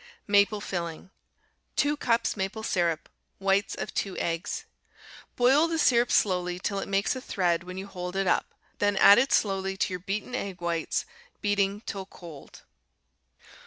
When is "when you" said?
7.63-7.85